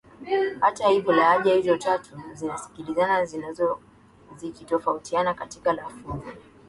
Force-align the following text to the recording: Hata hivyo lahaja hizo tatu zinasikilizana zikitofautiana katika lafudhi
Hata 0.59 0.87
hivyo 0.89 1.11
lahaja 1.13 1.53
hizo 1.55 1.77
tatu 1.77 2.15
zinasikilizana 2.33 3.25
zikitofautiana 4.35 5.33
katika 5.33 5.73
lafudhi 5.73 6.31